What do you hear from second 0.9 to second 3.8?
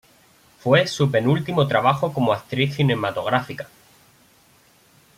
penúltimo trabajo como actriz cinematográfica.